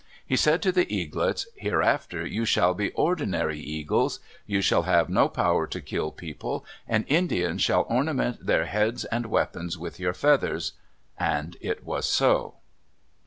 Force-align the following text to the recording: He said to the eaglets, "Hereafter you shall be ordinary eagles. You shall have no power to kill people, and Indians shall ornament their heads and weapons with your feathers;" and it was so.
He 0.25 0.35
said 0.35 0.63
to 0.63 0.71
the 0.71 0.91
eaglets, 0.91 1.45
"Hereafter 1.53 2.25
you 2.25 2.43
shall 2.43 2.73
be 2.73 2.89
ordinary 2.93 3.59
eagles. 3.59 4.19
You 4.47 4.59
shall 4.59 4.81
have 4.81 5.09
no 5.09 5.29
power 5.29 5.67
to 5.67 5.79
kill 5.79 6.09
people, 6.11 6.65
and 6.87 7.05
Indians 7.07 7.61
shall 7.61 7.85
ornament 7.87 8.43
their 8.47 8.65
heads 8.65 9.05
and 9.05 9.27
weapons 9.27 9.77
with 9.77 9.99
your 9.99 10.13
feathers;" 10.15 10.73
and 11.19 11.55
it 11.61 11.83
was 11.85 12.07
so. 12.07 12.55